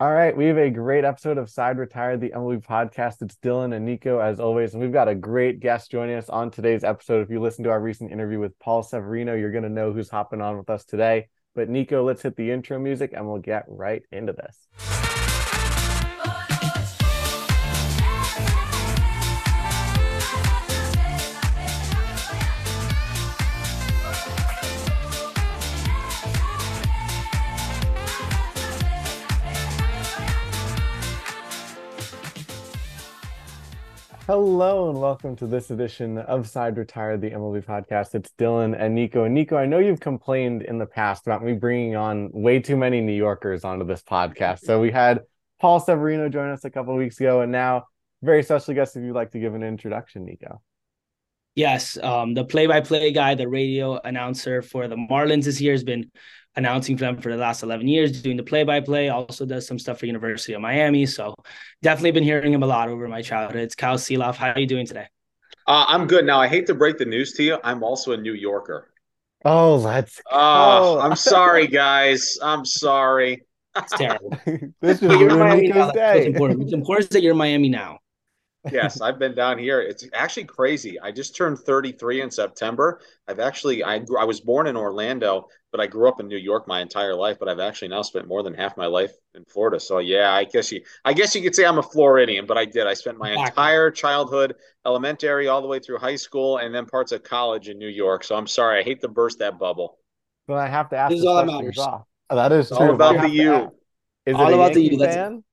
[0.00, 3.20] All right, we have a great episode of Side Retired, the MLB podcast.
[3.20, 6.50] It's Dylan and Nico as always, and we've got a great guest joining us on
[6.50, 7.20] today's episode.
[7.20, 10.08] If you listen to our recent interview with Paul Severino, you're going to know who's
[10.08, 11.28] hopping on with us today.
[11.54, 14.99] But Nico, let's hit the intro music and we'll get right into this.
[34.30, 38.14] Hello and welcome to this edition of Side Retired, the MLB podcast.
[38.14, 39.24] It's Dylan and Nico.
[39.24, 42.76] And Nico, I know you've complained in the past about me bringing on way too
[42.76, 44.60] many New Yorkers onto this podcast.
[44.60, 45.22] So we had
[45.60, 47.86] Paul Severino join us a couple weeks ago, and now
[48.22, 48.94] very special guest.
[48.94, 50.62] If you'd like to give an introduction, Nico.
[51.56, 56.08] Yes, um, the play-by-play guy, the radio announcer for the Marlins this year has been
[56.56, 59.66] announcing for them for the last 11 years, doing the play by play, also does
[59.66, 61.06] some stuff for University of Miami.
[61.06, 61.34] So
[61.82, 63.60] definitely been hearing him a lot over my childhood.
[63.60, 64.36] It's Kyle Sielaff.
[64.36, 65.06] How are you doing today?
[65.66, 66.24] Uh, I'm good.
[66.24, 67.58] Now, I hate to break the news to you.
[67.62, 68.88] I'm also a New Yorker.
[69.44, 70.20] Oh, let's.
[70.30, 72.38] Oh, I'm sorry, guys.
[72.42, 73.44] I'm sorry.
[73.76, 74.36] It's terrible.
[74.80, 76.18] this is Nico's day.
[76.18, 76.62] It's important.
[76.62, 78.00] it's important that you're in Miami now
[78.70, 79.80] yes, I've been down here.
[79.80, 81.00] It's actually crazy.
[81.00, 83.00] I just turned 33 in September.
[83.26, 86.68] I've actually I I was born in Orlando, but I grew up in New York
[86.68, 87.38] my entire life.
[87.38, 89.80] But I've actually now spent more than half my life in Florida.
[89.80, 92.66] So yeah, I guess you I guess you could say I'm a Floridian, but I
[92.66, 92.86] did.
[92.86, 97.12] I spent my entire childhood, elementary, all the way through high school, and then parts
[97.12, 98.24] of college in New York.
[98.24, 98.80] So I'm sorry.
[98.80, 99.98] I hate to burst that bubble.
[100.46, 101.10] But I have to ask.
[101.10, 101.78] This is all that matters.
[101.78, 102.04] Off.
[102.28, 102.78] That is true.
[102.78, 103.72] All about the U.
[104.26, 104.98] Is it all it about the U.
[104.98, 105.44] Fan?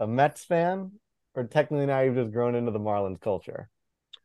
[0.00, 0.92] A Mets fan?
[1.36, 3.68] Or technically now you've just grown into the Marlins culture?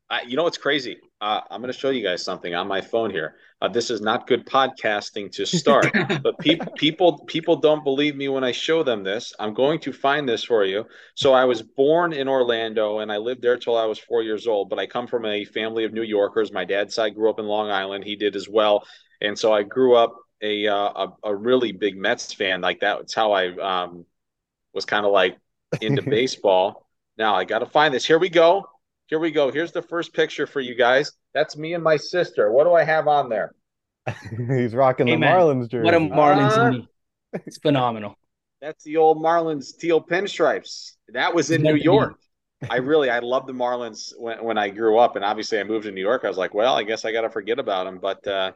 [0.09, 0.97] Uh, you know what's crazy?
[1.21, 3.35] Uh, I'm going to show you guys something on my phone here.
[3.61, 5.87] Uh, this is not good podcasting to start,
[6.21, 9.31] but pe- people people don't believe me when I show them this.
[9.39, 10.85] I'm going to find this for you.
[11.15, 14.47] So I was born in Orlando and I lived there till I was four years
[14.47, 14.69] old.
[14.69, 16.51] But I come from a family of New Yorkers.
[16.51, 18.03] My dad's side grew up in Long Island.
[18.03, 18.83] He did as well,
[19.21, 22.59] and so I grew up a uh, a, a, really big Mets fan.
[22.59, 24.05] Like that's how I um,
[24.73, 25.37] was kind of like
[25.79, 26.85] into baseball.
[27.21, 28.03] Now I got to find this.
[28.03, 28.65] Here we go.
[29.05, 29.51] Here we go.
[29.51, 31.11] Here's the first picture for you guys.
[31.35, 32.51] That's me and my sister.
[32.51, 33.53] What do I have on there?
[34.49, 35.37] He's rocking hey, the man.
[35.37, 35.85] Marlins jersey.
[35.85, 38.15] What a Marlins uh, It's phenomenal.
[38.59, 40.93] That's the old Marlins teal pinstripes.
[41.09, 42.17] That was in New York.
[42.67, 45.85] I really I loved the Marlins when, when I grew up, and obviously I moved
[45.85, 46.25] to New York.
[46.25, 47.99] I was like, well, I guess I got to forget about them.
[48.01, 48.53] But uh,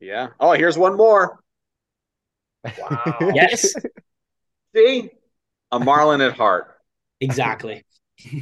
[0.00, 0.30] yeah.
[0.40, 1.38] Oh, here's one more.
[2.76, 3.16] Wow.
[3.34, 3.72] yes.
[4.74, 5.10] See,
[5.70, 6.79] a Marlin at heart.
[7.20, 7.84] Exactly.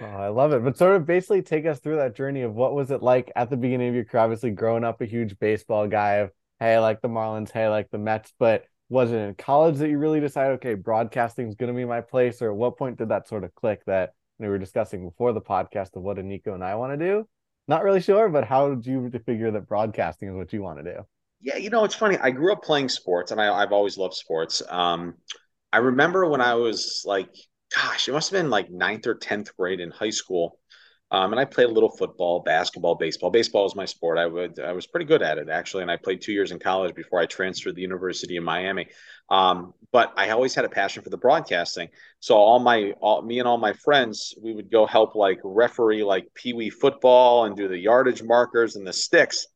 [0.00, 0.64] oh, I love it.
[0.64, 3.50] But sort of basically take us through that journey of what was it like at
[3.50, 6.78] the beginning of your career, obviously growing up a huge baseball guy of hey, I
[6.78, 9.98] like the Marlins, hey, I like the Mets, but was it in college that you
[9.98, 12.40] really decided, okay, broadcasting is going to be my place?
[12.40, 15.40] Or at what point did that sort of click that we were discussing before the
[15.40, 17.26] podcast of what a Nico and I want to do?
[17.66, 20.84] Not really sure, but how did you figure that broadcasting is what you want to
[20.84, 21.00] do?
[21.40, 22.16] Yeah, you know, it's funny.
[22.18, 24.62] I grew up playing sports and I, have always loved sports.
[24.68, 25.14] Um,
[25.72, 27.30] I remember when I was like
[27.74, 30.58] gosh, it must have been like ninth or 10th grade in high school.
[31.10, 33.28] Um, and I played a little football, basketball, baseball.
[33.28, 34.16] Baseball was my sport.
[34.16, 35.82] I would, I was pretty good at it actually.
[35.82, 38.88] And I played two years in college before I transferred to the University of Miami.
[39.28, 41.90] Um, but I always had a passion for the broadcasting.
[42.20, 46.02] So all my, all, me and all my friends, we would go help like referee,
[46.02, 49.46] like Pee Wee football and do the yardage markers and the sticks.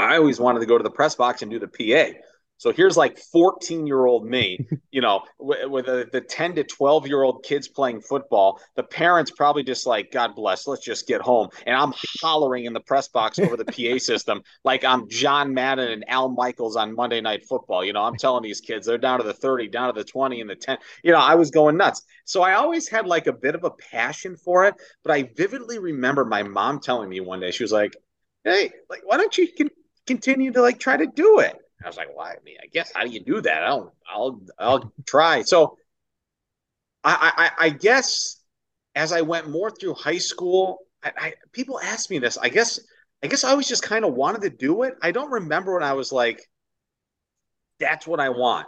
[0.00, 2.18] I always wanted to go to the press box and do the PA.
[2.58, 6.64] So here's like 14 year old me, you know, with, with a, the 10 to
[6.64, 8.60] 12 year old kids playing football.
[8.76, 11.48] The parents probably just like, God bless, let's just get home.
[11.66, 15.90] And I'm hollering in the press box over the PA system like I'm John Madden
[15.90, 17.84] and Al Michaels on Monday Night Football.
[17.84, 20.40] You know, I'm telling these kids they're down to the 30, down to the 20,
[20.40, 20.78] and the 10.
[21.02, 22.02] You know, I was going nuts.
[22.24, 24.74] So I always had like a bit of a passion for it.
[25.02, 27.96] But I vividly remember my mom telling me one day, she was like,
[28.44, 29.70] Hey, like, why don't you con-
[30.06, 31.56] continue to like try to do it?
[31.84, 32.32] I was like, "Why?
[32.32, 33.62] I mean, I guess how do you do that?
[33.62, 35.76] I'll, I'll, I'll try." So,
[37.04, 38.36] I, I, I guess
[38.94, 42.36] as I went more through high school, I, I people asked me this.
[42.38, 42.80] I guess,
[43.22, 44.94] I guess I always just kind of wanted to do it.
[45.02, 46.40] I don't remember when I was like,
[47.78, 48.66] "That's what I want,"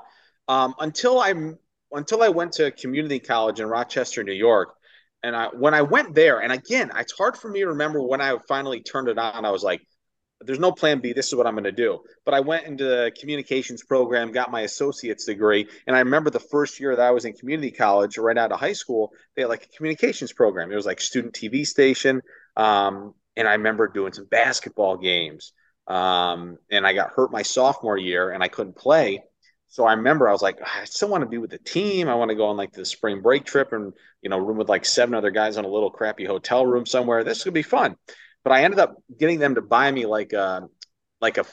[0.49, 1.59] um, until I'm
[1.93, 4.75] until I went to community college in Rochester, New York.
[5.23, 8.21] And I, when I went there, and again, it's hard for me to remember when
[8.21, 9.45] I finally turned it on.
[9.45, 9.81] I was like,
[10.41, 11.13] there's no plan B.
[11.13, 12.01] This is what I'm going to do.
[12.25, 15.69] But I went into the communications program, got my associate's degree.
[15.87, 18.61] And I remember the first year that I was in community college, right out of
[18.61, 20.71] high school, they had like a communications program.
[20.71, 22.23] It was like student TV station.
[22.57, 25.53] Um, and I remember doing some basketball games.
[25.89, 29.23] Um, and I got hurt my sophomore year and I couldn't play.
[29.69, 32.09] So I remember I was like, I still want to be with the team.
[32.09, 33.93] I want to go on like the spring break trip and
[34.23, 37.23] you know room with like seven other guys on a little crappy hotel room somewhere.
[37.23, 37.97] This would be fun.
[38.49, 40.71] But I ended up getting them to buy me like a
[41.21, 41.45] like a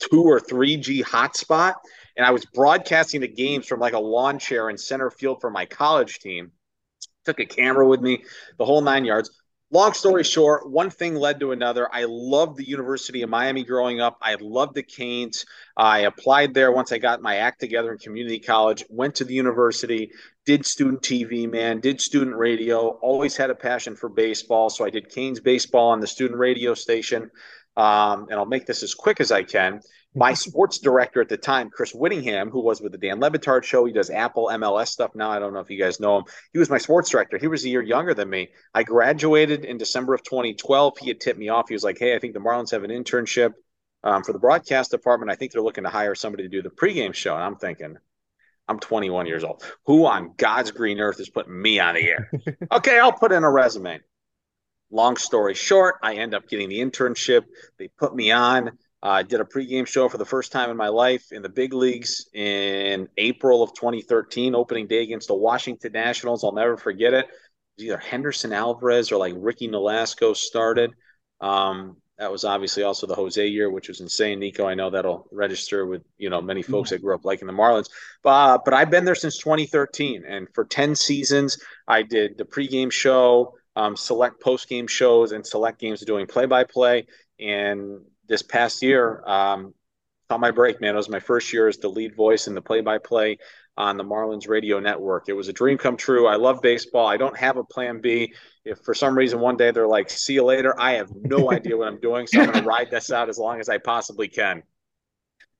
[0.00, 1.74] two or three G hotspot,
[2.16, 5.52] and I was broadcasting the games from like a lawn chair in center field for
[5.52, 6.50] my college team.
[7.24, 8.24] Took a camera with me,
[8.58, 9.30] the whole nine yards
[9.70, 11.88] long story short, one thing led to another.
[11.92, 14.18] I loved the University of Miami growing up.
[14.22, 15.44] I loved the Canes.
[15.76, 19.34] I applied there once I got my act together in community college, went to the
[19.34, 20.12] university,
[20.46, 24.70] did student TV, man, did student radio, always had a passion for baseball.
[24.70, 27.30] So I did Canes baseball on the student radio station.
[27.76, 29.80] Um, and I'll make this as quick as I can
[30.14, 33.64] my sports director at the time, Chris Wittyngham, who was with the Dan Le Batard
[33.64, 35.30] show, he does Apple MLS stuff now.
[35.30, 36.24] I don't know if you guys know him.
[36.52, 37.36] He was my sports director.
[37.36, 38.50] He was a year younger than me.
[38.72, 40.98] I graduated in December of 2012.
[40.98, 41.68] He had tipped me off.
[41.68, 43.54] He was like, "Hey, I think the Marlins have an internship
[44.04, 45.32] um, for the broadcast department.
[45.32, 47.96] I think they're looking to hire somebody to do the pregame show." And I'm thinking,
[48.68, 49.62] I'm 21 years old.
[49.86, 52.30] Who on God's green earth is putting me on the air?
[52.72, 54.00] okay, I'll put in a resume.
[54.90, 57.44] Long story short, I end up getting the internship.
[57.78, 58.78] They put me on.
[59.04, 61.74] I did a pregame show for the first time in my life in the big
[61.74, 66.42] leagues in April of 2013, opening day against the Washington Nationals.
[66.42, 67.26] I'll never forget it.
[67.76, 70.92] it either Henderson Alvarez or like Ricky Nolasco started.
[71.42, 74.38] Um, that was obviously also the Jose year, which was insane.
[74.38, 77.52] Nico, I know that'll register with you know many folks that grew up liking the
[77.52, 77.90] Marlins.
[78.22, 82.44] But uh, but I've been there since 2013, and for 10 seasons, I did the
[82.44, 87.06] pregame show, um, select postgame shows, and select games doing play by play.
[87.38, 89.74] And this past year, um,
[90.28, 90.94] caught my break, man.
[90.94, 93.38] It was my first year as the lead voice in the play-by-play
[93.76, 95.28] on the Marlins radio network.
[95.28, 96.26] It was a dream come true.
[96.26, 97.06] I love baseball.
[97.06, 98.32] I don't have a plan B.
[98.64, 101.76] If for some reason one day they're like, "See you later," I have no idea
[101.76, 104.28] what I'm doing, so I'm going to ride this out as long as I possibly
[104.28, 104.62] can.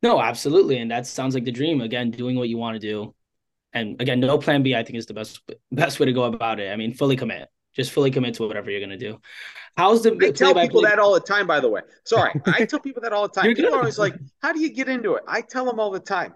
[0.02, 1.80] No, absolutely, and that sounds like the dream.
[1.80, 3.14] Again, doing what you want to do,
[3.72, 4.74] and again, no plan B.
[4.74, 5.40] I think is the best
[5.72, 6.70] best way to go about it.
[6.70, 7.48] I mean, fully commit.
[7.74, 9.18] Just fully commit to whatever you're going to do.
[9.76, 10.16] How's the?
[10.22, 11.46] I tell people that all the time.
[11.46, 13.46] By the way, sorry, I tell people that all the time.
[13.46, 13.76] You're people good.
[13.76, 16.34] are always like, "How do you get into it?" I tell them all the time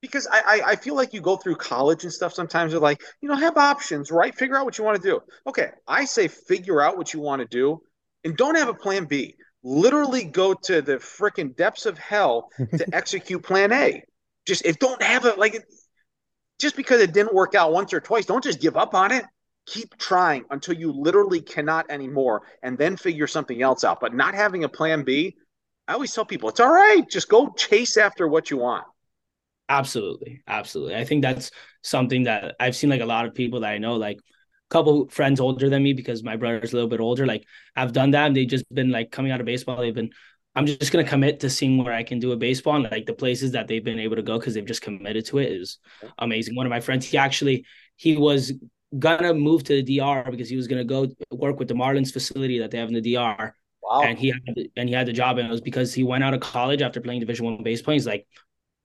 [0.00, 2.32] because I, I, I feel like you go through college and stuff.
[2.32, 4.32] Sometimes they're like, you know, have options, right?
[4.34, 5.20] Figure out what you want to do.
[5.46, 7.80] Okay, I say figure out what you want to do,
[8.24, 9.34] and don't have a plan B.
[9.64, 14.04] Literally go to the freaking depths of hell to execute plan A.
[14.46, 15.60] Just if don't have it like
[16.60, 19.24] just because it didn't work out once or twice, don't just give up on it
[19.72, 24.00] keep trying until you literally cannot anymore and then figure something else out.
[24.00, 25.36] But not having a plan B,
[25.86, 27.02] I always tell people it's all right.
[27.08, 28.84] Just go chase after what you want.
[29.68, 30.42] Absolutely.
[30.46, 30.96] Absolutely.
[30.96, 31.50] I think that's
[31.82, 35.08] something that I've seen like a lot of people that I know, like a couple
[35.08, 37.44] friends older than me because my brother's a little bit older, like
[37.76, 39.80] I've done that and they've just been like coming out of baseball.
[39.80, 40.10] They've been
[40.54, 43.12] I'm just gonna commit to seeing where I can do a baseball and like the
[43.12, 45.78] places that they've been able to go because they've just committed to it is
[46.18, 46.56] amazing.
[46.56, 47.64] One of my friends, he actually
[47.96, 48.52] he was
[48.98, 52.58] gonna move to the DR because he was gonna go work with the Marlins facility
[52.60, 53.54] that they have in the DR.
[53.82, 54.02] Wow.
[54.02, 56.34] And he had and he had the job, and it was because he went out
[56.34, 57.94] of college after playing Division One baseball.
[57.94, 58.26] He's like,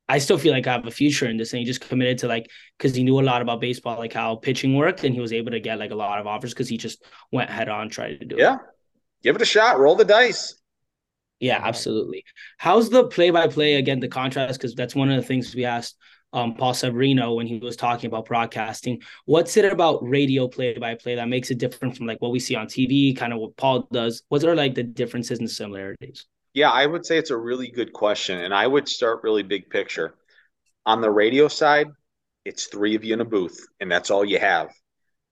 [0.07, 2.27] I still feel like I have a future in this, and he just committed to
[2.27, 5.33] like because he knew a lot about baseball, like how pitching worked, and he was
[5.33, 8.19] able to get like a lot of offers because he just went head on, tried
[8.19, 8.55] to do yeah.
[8.55, 8.57] it.
[8.57, 8.57] Yeah,
[9.23, 10.55] give it a shot, roll the dice.
[11.39, 12.23] Yeah, absolutely.
[12.57, 13.99] How's the play by play again?
[13.99, 15.97] The contrast because that's one of the things we asked
[16.33, 19.01] um, Paul Severino when he was talking about broadcasting.
[19.25, 22.39] What's it about radio play by play that makes it different from like what we
[22.39, 24.23] see on TV, kind of what Paul does?
[24.29, 26.25] What are like the differences and similarities?
[26.53, 28.39] Yeah, I would say it's a really good question.
[28.39, 30.15] And I would start really big picture.
[30.85, 31.87] On the radio side,
[32.45, 34.69] it's three of you in a booth, and that's all you have.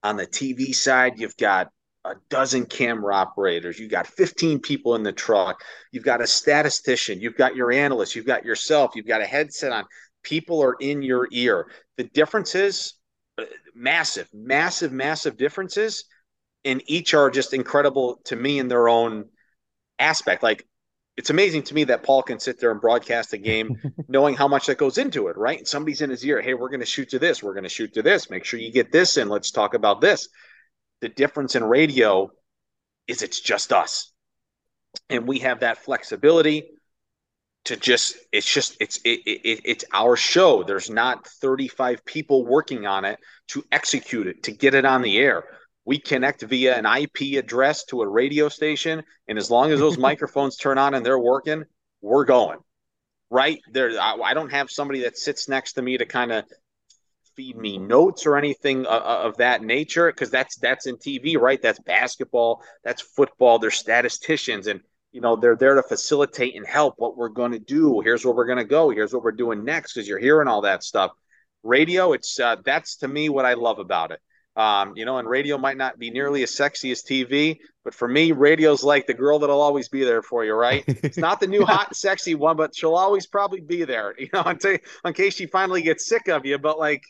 [0.03, 1.69] On the TV side, you've got
[2.05, 7.21] a dozen camera operators, you've got 15 people in the truck, you've got a statistician,
[7.21, 9.85] you've got your analyst, you've got yourself, you've got a headset on
[10.23, 11.71] people are in your ear.
[11.97, 12.95] The differences,
[13.37, 16.05] uh, massive, massive, massive differences,
[16.63, 19.25] and each are just incredible to me in their own
[19.99, 20.43] aspect.
[20.43, 20.67] Like
[21.17, 24.47] it's amazing to me that Paul can sit there and broadcast a game knowing how
[24.47, 25.57] much that goes into it, right?
[25.57, 27.69] And somebody's in his ear, hey, we're going to shoot to this, we're going to
[27.69, 28.29] shoot to this.
[28.29, 29.29] Make sure you get this in.
[29.29, 30.29] Let's talk about this.
[31.01, 32.31] The difference in radio
[33.07, 34.11] is it's just us.
[35.09, 36.71] And we have that flexibility
[37.65, 40.63] to just it's just it's it, it, it's our show.
[40.63, 45.17] There's not 35 people working on it to execute it to get it on the
[45.17, 45.43] air.
[45.85, 49.97] We connect via an ip address to a radio station and as long as those
[50.09, 51.63] microphones turn on and they're working
[52.01, 52.59] we're going.
[53.29, 56.45] Right there I, I don't have somebody that sits next to me to kind of
[57.35, 61.61] feed me notes or anything uh, of that nature because that's that's in tv right?
[61.61, 66.95] That's basketball that's football there's statisticians and you know they're there to facilitate and help
[66.97, 68.01] what we're going to do.
[68.01, 68.89] Here's where we're going to go.
[68.89, 71.11] Here's what we're doing next because you're hearing all that stuff.
[71.63, 74.19] Radio it's uh, that's to me what i love about it.
[74.55, 78.05] Um, you know and radio might not be nearly as sexy as tv but for
[78.05, 80.83] me radio's like the girl that'll always be there for you right?
[80.87, 84.27] It's not the new hot and sexy one but she'll always probably be there you
[84.33, 87.03] know until, in case she finally gets sick of you but like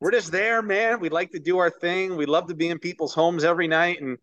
[0.00, 0.98] we're just there man.
[0.98, 2.16] We like to do our thing.
[2.16, 4.18] We love to be in people's homes every night and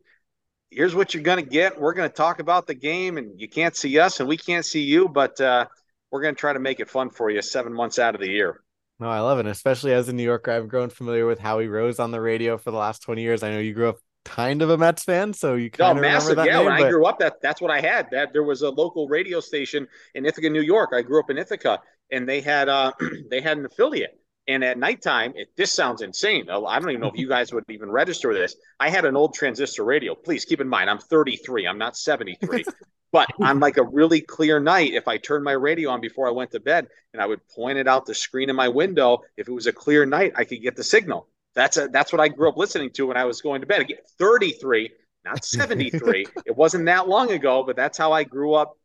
[0.71, 1.79] here's what you're going to get.
[1.79, 4.65] We're going to talk about the game, and you can't see us, and we can't
[4.65, 5.65] see you, but uh,
[6.11, 8.29] we're going to try to make it fun for you seven months out of the
[8.29, 8.61] year.
[8.99, 10.51] No, I love it, especially as a New Yorker.
[10.51, 13.43] I've grown familiar with Howie Rose on the radio for the last 20 years.
[13.43, 16.01] I know you grew up kind of a Mets fan, so you kind no, of
[16.01, 16.35] massive.
[16.35, 16.87] That yeah, name, when but...
[16.87, 18.09] I grew up, that that's what I had.
[18.11, 20.89] That there was a local radio station in Ithaca, New York.
[20.93, 21.79] I grew up in Ithaca,
[22.11, 22.91] and they had uh
[23.29, 24.18] they had an affiliate,
[24.49, 26.49] and at nighttime, it, this sounds insane.
[26.49, 28.55] I don't even know if you guys would even register this.
[28.79, 30.15] I had an old transistor radio.
[30.15, 31.67] Please keep in mind, I'm 33.
[31.67, 32.65] I'm not 73.
[33.11, 36.31] but on like a really clear night, if I turned my radio on before I
[36.31, 39.47] went to bed and I would point it out the screen in my window, if
[39.47, 41.27] it was a clear night, I could get the signal.
[41.53, 43.81] That's a, that's what I grew up listening to when I was going to bed.
[43.81, 44.89] Again, 33,
[45.25, 46.25] not 73.
[46.45, 48.75] it wasn't that long ago, but that's how I grew up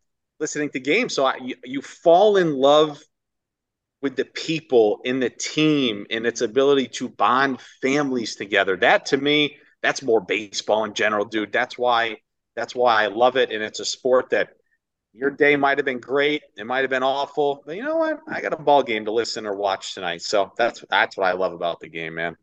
[0.41, 1.15] listening to games.
[1.15, 3.03] So I, you, you fall in love
[4.05, 8.77] with the people in the team and its ability to bond families together.
[8.77, 11.53] That to me, that's more baseball in general, dude.
[11.53, 12.19] That's why
[12.55, 13.51] that's why I love it.
[13.51, 14.51] And it's a sport that
[15.15, 18.21] your day might have been great, it might have been awful, but you know what?
[18.29, 20.21] I got a ball game to listen or watch tonight.
[20.21, 22.37] So that's that's what I love about the game, man.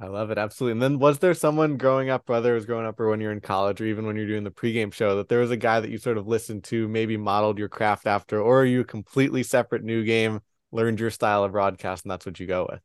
[0.00, 0.72] I love it absolutely.
[0.72, 3.30] And then was there someone growing up, whether it was growing up or when you're
[3.30, 5.78] in college, or even when you're doing the pregame show, that there was a guy
[5.78, 8.84] that you sort of listened to, maybe modeled your craft after, or are you a
[8.84, 10.40] completely separate new game?
[10.74, 12.80] Learned your style of broadcast and that's what you go with.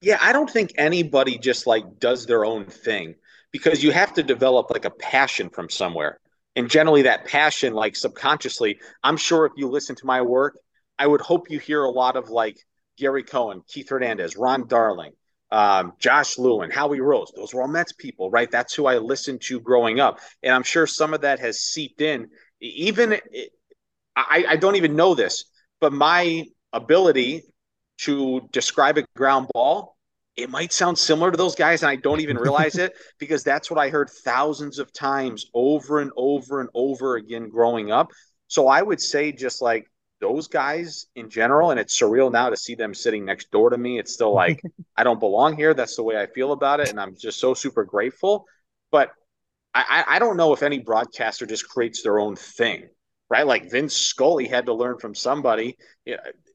[0.00, 3.16] Yeah, I don't think anybody just like does their own thing
[3.52, 6.18] because you have to develop like a passion from somewhere.
[6.56, 10.58] And generally that passion like subconsciously, I'm sure if you listen to my work,
[10.98, 12.58] I would hope you hear a lot of like
[12.98, 15.12] Gary Cohen, Keith Hernandez, Ron Darling,
[15.50, 17.32] um, Josh Lewin, Howie Rose.
[17.34, 18.50] Those were all Mets people, right?
[18.50, 20.20] That's who I listened to growing up.
[20.42, 22.28] And I'm sure some of that has seeped in.
[22.60, 23.18] Even
[24.14, 25.44] I, I don't even know this,
[25.80, 27.42] but my ability
[27.98, 29.96] to describe a ground ball,
[30.36, 33.70] it might sound similar to those guys, and I don't even realize it because that's
[33.70, 38.10] what I heard thousands of times over and over and over again growing up.
[38.48, 42.56] So I would say, just like those guys in general, and it's surreal now to
[42.56, 43.98] see them sitting next door to me.
[43.98, 44.62] It's still like,
[44.96, 45.74] I don't belong here.
[45.74, 46.88] That's the way I feel about it.
[46.88, 48.46] And I'm just so super grateful.
[48.90, 49.10] But
[49.74, 52.88] I, I don't know if any broadcaster just creates their own thing,
[53.30, 53.46] right?
[53.46, 55.78] Like Vince Scully had to learn from somebody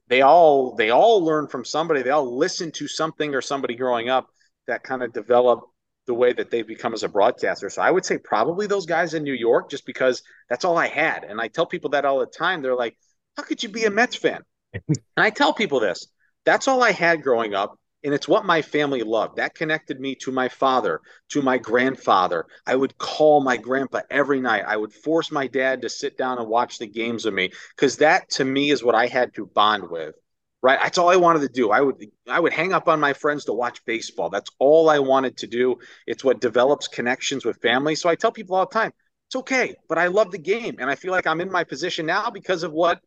[0.08, 2.02] they all they all learn from somebody.
[2.02, 4.28] They all listen to something or somebody growing up
[4.68, 5.62] that kind of develop
[6.06, 7.70] the way that they've become as a broadcaster.
[7.70, 10.88] So i would say probably those guys in new york just because that's all i
[10.88, 11.24] had.
[11.24, 12.62] And i tell people that all the time.
[12.62, 12.98] They're like
[13.36, 14.42] how could you be a mets fan?
[14.88, 16.08] And i tell people this
[16.46, 19.38] that's all i had growing up and it's what my family loved.
[19.38, 22.46] That connected me to my father, to my grandfather.
[22.66, 24.66] I would call my grandpa every night.
[24.68, 27.98] I would force my dad to sit down and watch the games with me because
[27.98, 30.16] that to me is what I had to bond with.
[30.62, 30.80] Right?
[30.82, 31.72] That's all I wanted to do.
[31.72, 34.30] I would I would hang up on my friends to watch baseball.
[34.30, 35.78] That's all I wanted to do.
[36.08, 37.96] It's what develops connections with family.
[37.96, 38.92] So I tell people all the time,
[39.28, 42.06] it's okay, but I love the game and I feel like I'm in my position
[42.06, 43.02] now because of what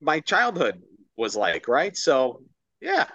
[0.00, 0.82] my childhood
[1.16, 1.96] was like, right?
[1.96, 2.42] So,
[2.80, 3.06] yeah,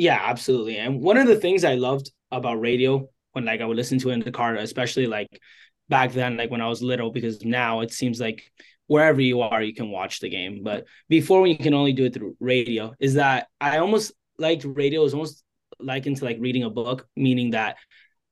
[0.00, 0.78] yeah, absolutely.
[0.78, 4.08] And one of the things I loved about radio when like I would listen to
[4.08, 5.28] it in the car, especially like
[5.90, 8.50] back then, like when I was little, because now it seems like
[8.86, 10.62] wherever you are, you can watch the game.
[10.64, 15.04] But before you can only do it through radio, is that I almost liked radio
[15.04, 15.44] is almost
[15.78, 17.76] like into like reading a book, meaning that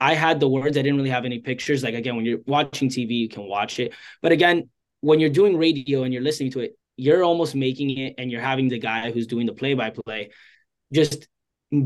[0.00, 1.82] I had the words, I didn't really have any pictures.
[1.82, 3.92] Like again, when you're watching TV, you can watch it.
[4.22, 4.70] But again,
[5.02, 8.40] when you're doing radio and you're listening to it, you're almost making it and you're
[8.40, 10.30] having the guy who's doing the play by play
[10.92, 11.28] just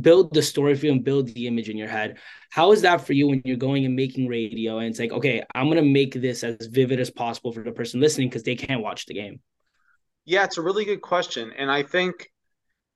[0.00, 2.18] build the story for you and build the image in your head.
[2.50, 5.42] How is that for you when you're going and making radio and it's like, okay,
[5.54, 8.82] I'm gonna make this as vivid as possible for the person listening because they can't
[8.82, 9.40] watch the game?
[10.24, 11.52] Yeah, it's a really good question.
[11.56, 12.30] And I think,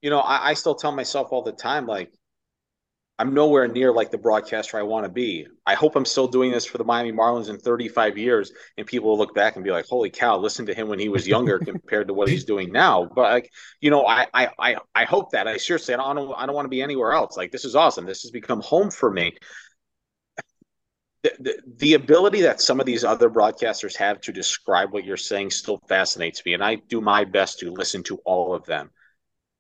[0.01, 2.13] you know, I, I still tell myself all the time, like,
[3.19, 5.47] I'm nowhere near like the broadcaster I want to be.
[5.65, 9.09] I hope I'm still doing this for the Miami Marlins in 35 years, and people
[9.09, 10.37] will look back and be like, "Holy cow!
[10.37, 13.53] Listen to him when he was younger compared to what he's doing now." But like,
[13.81, 15.49] you know, I I I, I hope that.
[15.49, 17.39] I seriously, I don't I don't want to be anywhere else.
[17.39, 18.05] Like, this is awesome.
[18.05, 19.37] This has become home for me.
[21.23, 25.17] The, the, the ability that some of these other broadcasters have to describe what you're
[25.17, 28.91] saying still fascinates me, and I do my best to listen to all of them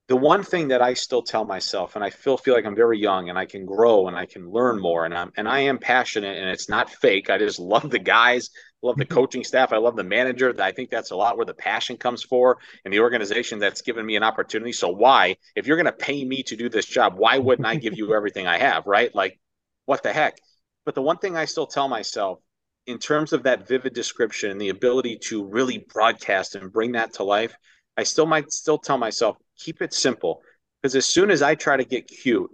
[0.08, 2.98] the one thing that I still tell myself, and I feel feel like I'm very
[2.98, 5.78] young and I can grow and I can learn more, and I'm and I am
[5.78, 7.28] passionate and it's not fake.
[7.28, 8.50] I just love the guys,
[8.82, 9.14] love the mm-hmm.
[9.14, 10.54] coaching staff, I love the manager.
[10.60, 14.06] I think that's a lot where the passion comes for, and the organization that's given
[14.06, 14.72] me an opportunity.
[14.72, 17.74] So why, if you're going to pay me to do this job, why wouldn't I
[17.74, 19.12] give you everything I have, right?
[19.12, 19.40] Like,
[19.86, 20.38] what the heck?
[20.84, 22.38] But the one thing I still tell myself,
[22.86, 27.14] in terms of that vivid description and the ability to really broadcast and bring that
[27.14, 27.56] to life,
[27.96, 30.42] I still might still tell myself keep it simple
[30.80, 32.50] because as soon as I try to get cute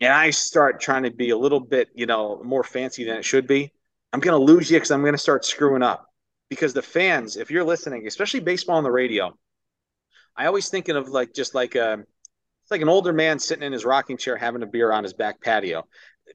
[0.00, 3.24] and I start trying to be a little bit, you know, more fancy than it
[3.24, 3.72] should be,
[4.12, 6.06] I'm going to lose you because I'm going to start screwing up.
[6.48, 9.36] Because the fans, if you're listening, especially baseball on the radio,
[10.36, 13.62] I always thinking of like just like a, um, it's like an older man sitting
[13.62, 15.86] in his rocking chair having a beer on his back patio.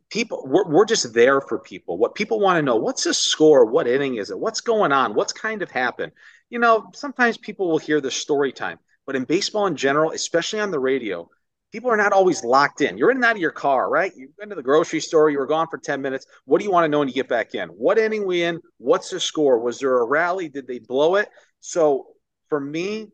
[0.10, 1.98] People, we're, we're just there for people.
[1.98, 3.66] What people want to know, what's the score?
[3.66, 4.40] What inning is it?
[4.40, 5.16] What's going on?
[5.16, 6.14] What's kind of happened?
[6.50, 8.80] You know, sometimes people will hear the story time.
[9.06, 11.30] But in baseball in general, especially on the radio,
[11.72, 12.98] people are not always locked in.
[12.98, 14.12] You're in and out of your car, right?
[14.16, 16.26] You've been to the grocery store, you were gone for 10 minutes.
[16.46, 17.70] What do you want to know when you get back in?
[17.70, 18.62] What inning we in?
[18.78, 19.60] What's the score?
[19.60, 20.50] Was there a rally?
[20.50, 21.30] Did they blow it?
[21.60, 22.08] So
[22.50, 23.08] for me,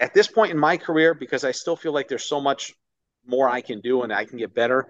[0.00, 2.72] at this point in my career, because I still feel like there's so much
[3.26, 4.88] more I can do and I can get better,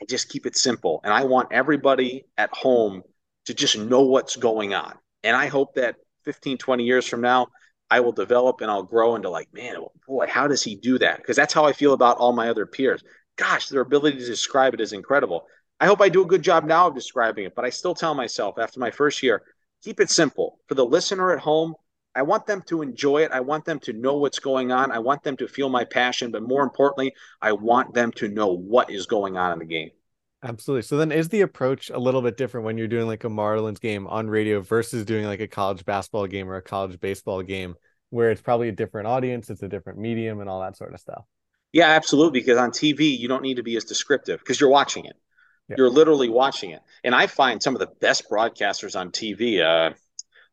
[0.00, 1.00] I just keep it simple.
[1.04, 3.02] And I want everybody at home
[3.46, 4.94] to just know what's going on.
[5.24, 7.48] And I hope that 15, 20 years from now,
[7.90, 10.98] I will develop and I'll grow into like, man, oh, boy, how does he do
[10.98, 11.18] that?
[11.18, 13.02] Because that's how I feel about all my other peers.
[13.36, 15.46] Gosh, their ability to describe it is incredible.
[15.80, 18.14] I hope I do a good job now of describing it, but I still tell
[18.14, 19.42] myself after my first year,
[19.82, 20.58] keep it simple.
[20.66, 21.74] For the listener at home,
[22.14, 23.30] I want them to enjoy it.
[23.32, 24.90] I want them to know what's going on.
[24.90, 28.48] I want them to feel my passion, but more importantly, I want them to know
[28.48, 29.90] what is going on in the game.
[30.42, 30.82] Absolutely.
[30.82, 33.80] So then is the approach a little bit different when you're doing like a Marlins
[33.80, 37.74] game on radio versus doing like a college basketball game or a college baseball game
[38.10, 41.00] where it's probably a different audience, it's a different medium and all that sort of
[41.00, 41.24] stuff?
[41.72, 42.40] Yeah, absolutely.
[42.40, 45.16] Because on TV, you don't need to be as descriptive because you're watching it.
[45.68, 45.74] Yeah.
[45.78, 46.82] You're literally watching it.
[47.02, 49.92] And I find some of the best broadcasters on TV, uh,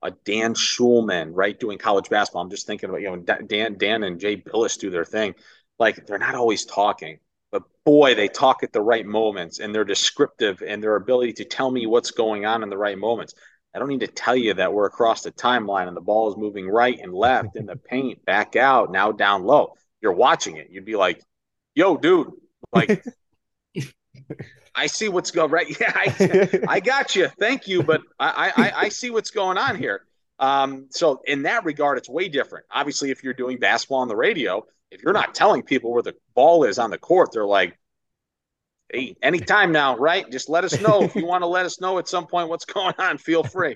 [0.02, 2.42] a Dan Shulman, right, doing college basketball.
[2.42, 5.36] I'm just thinking about, you know, Dan, Dan and Jay Bilas do their thing.
[5.78, 7.20] Like they're not always talking
[7.56, 11.46] but boy, they talk at the right moments and they're descriptive and their ability to
[11.46, 13.34] tell me what's going on in the right moments.
[13.74, 16.36] I don't need to tell you that we're across the timeline and the ball is
[16.36, 19.76] moving right and left in the paint, back out, now down low.
[20.02, 20.68] You're watching it.
[20.70, 21.22] You'd be like,
[21.76, 22.32] yo, dude,
[22.74, 23.06] like,
[24.76, 25.68] I see what's going right.
[25.80, 27.30] Yeah, I, I got you.
[27.40, 27.84] Thank you.
[27.84, 30.02] But I, I, I see what's going on here.
[30.40, 32.66] Um, so in that regard, it's way different.
[32.70, 36.16] Obviously, if you're doing basketball on the radio, if you're not telling people where the
[36.34, 37.78] ball is on the court, they're like,
[38.92, 40.30] hey, anytime now, right?
[40.32, 42.66] Just let us know if you want to let us know at some point what's
[42.78, 43.18] going on.
[43.18, 43.76] Feel free.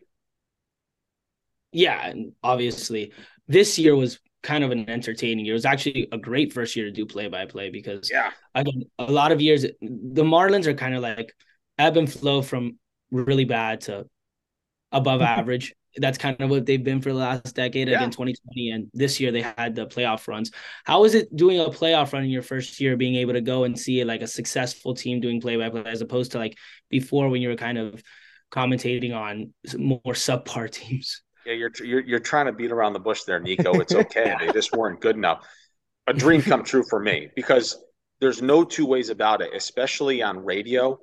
[1.72, 3.14] Yeah, and obviously,
[3.48, 5.54] this year was kind of an entertaining year.
[5.54, 8.84] It was actually a great first year to do play by play because yeah, again,
[8.98, 11.34] a lot of years the Marlins are kind of like
[11.78, 12.80] ebb and flow from
[13.12, 14.08] really bad to
[14.92, 17.98] above average that's kind of what they've been for the last decade yeah.
[17.98, 20.52] again 2020 and this year they had the playoff runs.
[20.86, 23.64] How is it doing a playoff run in your first year being able to go
[23.64, 26.58] and see like a successful team doing play by play as opposed to like
[26.90, 28.02] before when you were kind of
[28.52, 31.22] commentating on more subpar teams?
[31.46, 33.80] Yeah you're you're, you're trying to beat around the bush there nico.
[33.80, 34.36] It's okay.
[34.40, 35.48] They just weren't good enough.
[36.08, 37.78] A dream come true for me because
[38.20, 41.00] there's no two ways about it especially on radio.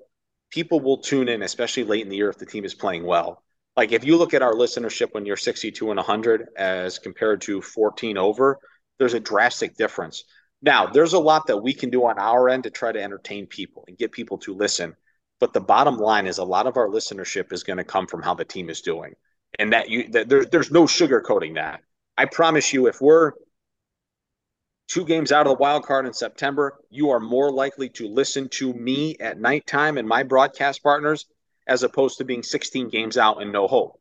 [0.50, 3.42] People will tune in especially late in the year if the team is playing well
[3.76, 7.60] like if you look at our listenership when you're 62 and 100 as compared to
[7.60, 8.58] 14 over,
[8.98, 10.24] there's a drastic difference.
[10.62, 13.46] Now, there's a lot that we can do on our end to try to entertain
[13.46, 14.96] people and get people to listen.
[15.38, 18.22] But the bottom line is a lot of our listenership is going to come from
[18.22, 19.14] how the team is doing.
[19.58, 21.82] And that you that there, there's no sugarcoating that.
[22.16, 23.32] I promise you, if we're
[24.88, 28.48] two games out of the wild card in September, you are more likely to listen
[28.48, 31.26] to me at nighttime and my broadcast partners
[31.66, 34.00] as opposed to being 16 games out and no hope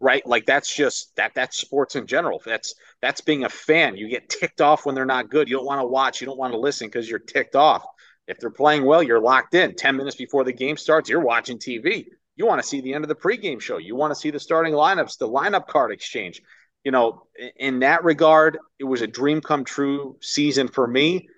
[0.00, 0.26] right?
[0.26, 2.40] Like that's just that that's sports in general.
[2.44, 3.96] That's that's being a fan.
[3.96, 5.48] You get ticked off when they're not good.
[5.48, 6.20] You don't want to watch.
[6.20, 7.84] You don't want to listen because you're ticked off.
[8.28, 9.74] If they're playing well you're locked in.
[9.74, 13.04] 10 minutes before the game starts you're watching tv you want to see the end
[13.04, 13.78] of the pregame show.
[13.78, 16.40] You want to see the starting lineups the lineup card exchange.
[16.84, 17.24] You know
[17.56, 21.28] in that regard it was a dream come true season for me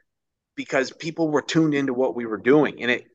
[0.57, 3.07] because people were tuned into what we were doing and it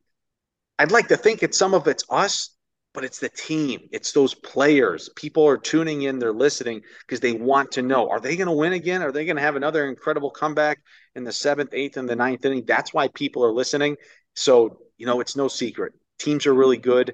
[0.79, 2.55] I'd like to think it's some of it's us,
[2.93, 3.81] but it's the team.
[3.91, 5.09] It's those players.
[5.17, 8.53] People are tuning in, they're listening because they want to know are they going to
[8.53, 9.03] win again?
[9.03, 10.79] Are they going to have another incredible comeback
[11.15, 12.63] in the seventh, eighth, and the ninth inning?
[12.65, 13.97] That's why people are listening.
[14.35, 15.93] So, you know, it's no secret.
[16.17, 17.13] Teams are really good.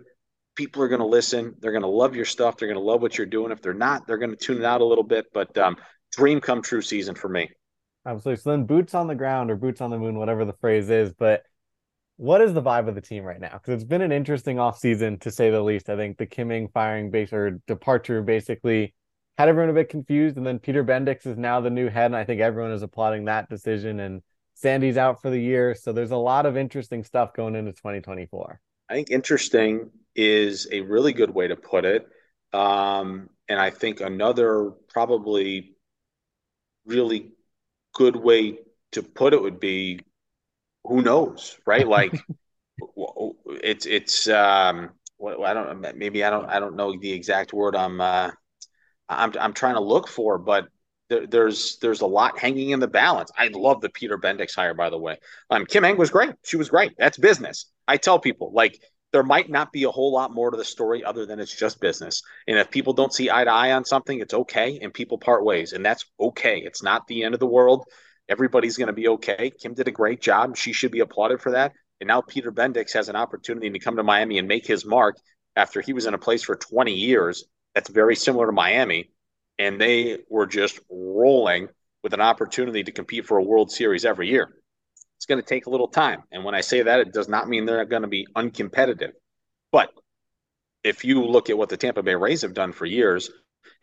[0.55, 1.55] People are going to listen.
[1.59, 2.57] They're going to love your stuff.
[2.57, 3.51] They're going to love what you're doing.
[3.51, 5.25] If they're not, they're going to tune it out a little bit.
[5.33, 5.75] But um,
[6.11, 7.49] dream come true season for me.
[8.05, 8.41] Absolutely.
[8.43, 11.11] So then boots on the ground or boots on the moon, whatever the phrase is,
[11.11, 11.41] but
[12.17, 13.53] what is the vibe of the team right now?
[13.53, 15.89] Because it's been an interesting offseason to say the least.
[15.89, 18.93] I think the Kim Ng firing base or departure basically
[19.37, 20.37] had everyone a bit confused.
[20.37, 22.05] And then Peter Bendix is now the new head.
[22.05, 23.99] And I think everyone is applauding that decision.
[23.99, 24.21] And
[24.53, 25.75] Sandy's out for the year.
[25.75, 28.61] So there's a lot of interesting stuff going into 2024.
[28.89, 32.07] I think interesting is a really good way to put it.
[32.53, 35.75] Um, and I think another probably
[36.85, 37.31] really
[37.93, 38.59] good way
[38.93, 39.99] to put it would be
[40.87, 41.87] who knows, right?
[41.87, 42.13] Like
[43.63, 48.01] it's it's um I don't maybe I don't I don't know the exact word I'm
[48.01, 48.31] uh
[49.09, 50.67] I'm I'm trying to look for, but
[51.09, 53.31] there, there's there's a lot hanging in the balance.
[53.37, 55.17] I love the Peter Bendix hire, by the way.
[55.49, 56.33] Um, Kim Ng was great.
[56.43, 56.93] She was great.
[56.97, 57.71] That's business.
[57.87, 58.79] I tell people like
[59.13, 61.79] there might not be a whole lot more to the story other than it's just
[61.79, 62.21] business.
[62.47, 65.45] And if people don't see eye to eye on something, it's okay, and people part
[65.45, 66.57] ways, and that's okay.
[66.59, 67.85] It's not the end of the world.
[68.27, 69.51] Everybody's going to be okay.
[69.51, 70.57] Kim did a great job.
[70.57, 71.73] She should be applauded for that.
[72.01, 75.17] And now Peter Bendix has an opportunity to come to Miami and make his mark
[75.55, 79.11] after he was in a place for 20 years that's very similar to Miami.
[79.59, 81.69] And they were just rolling
[82.03, 84.49] with an opportunity to compete for a World Series every year.
[85.17, 86.23] It's going to take a little time.
[86.31, 89.11] And when I say that, it does not mean they're going to be uncompetitive.
[89.71, 89.91] But
[90.83, 93.31] if you look at what the Tampa Bay Rays have done for years,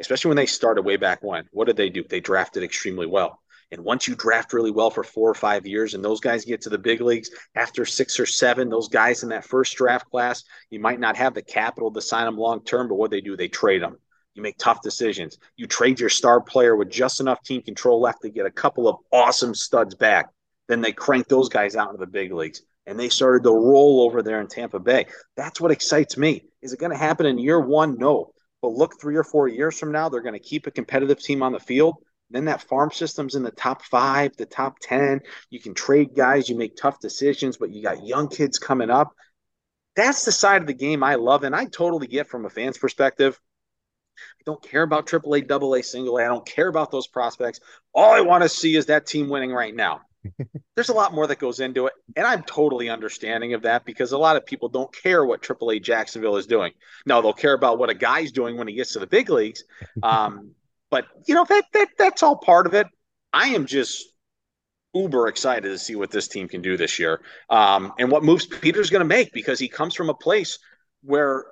[0.00, 2.04] especially when they started way back when, what did they do?
[2.08, 3.41] They drafted extremely well.
[3.72, 6.60] And once you draft really well for four or five years and those guys get
[6.60, 10.44] to the big leagues after six or seven, those guys in that first draft class,
[10.68, 13.34] you might not have the capital to sign them long term, but what they do,
[13.34, 13.96] they trade them.
[14.34, 15.38] You make tough decisions.
[15.56, 18.88] You trade your star player with just enough team control left to get a couple
[18.88, 20.28] of awesome studs back.
[20.68, 22.62] Then they crank those guys out into the big leagues.
[22.86, 25.06] And they started to roll over there in Tampa Bay.
[25.36, 26.44] That's what excites me.
[26.60, 27.96] Is it going to happen in year one?
[27.96, 28.32] No.
[28.60, 31.42] But look, three or four years from now, they're going to keep a competitive team
[31.42, 31.96] on the field
[32.32, 35.20] then that farm system's in the top five, the top 10.
[35.50, 39.12] You can trade guys, you make tough decisions, but you got young kids coming up.
[39.94, 41.44] That's the side of the game I love.
[41.44, 43.38] And I totally get from a fan's perspective.
[44.18, 46.24] I don't care about AAA, AA, single A.
[46.24, 47.60] I don't care about those prospects.
[47.94, 50.02] All I want to see is that team winning right now.
[50.74, 51.92] There's a lot more that goes into it.
[52.16, 55.82] And I'm totally understanding of that because a lot of people don't care what AAA
[55.82, 56.72] Jacksonville is doing.
[57.06, 59.64] No, they'll care about what a guy's doing when he gets to the big leagues.
[60.02, 60.52] Um,
[60.92, 62.86] but you know that that that's all part of it.
[63.32, 64.12] I am just
[64.94, 68.46] uber excited to see what this team can do this year, um, and what moves
[68.46, 70.58] Peter's going to make because he comes from a place
[71.02, 71.46] where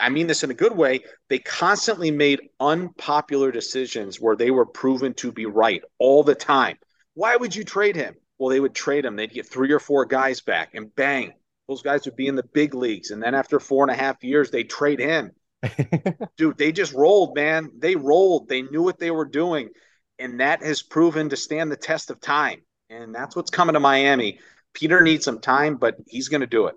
[0.00, 1.00] I mean this in a good way.
[1.30, 6.76] They constantly made unpopular decisions where they were proven to be right all the time.
[7.14, 8.16] Why would you trade him?
[8.38, 9.14] Well, they would trade him.
[9.14, 11.34] They'd get three or four guys back, and bang,
[11.68, 13.12] those guys would be in the big leagues.
[13.12, 15.30] And then after four and a half years, they trade him.
[16.36, 17.70] Dude, they just rolled, man.
[17.78, 18.48] They rolled.
[18.48, 19.70] They knew what they were doing.
[20.18, 22.62] And that has proven to stand the test of time.
[22.90, 24.40] And that's what's coming to Miami.
[24.74, 26.74] Peter needs some time, but he's going to do it.